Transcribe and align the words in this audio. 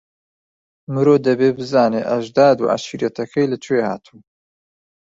مرۆ 0.93 1.15
دەبێ 1.27 1.49
بزانێ 1.57 2.01
ئەژداد 2.09 2.57
و 2.59 2.69
عەشیرەتەکەی 2.73 3.49
لەکوێ 3.53 3.81
هاتوون. 3.89 4.21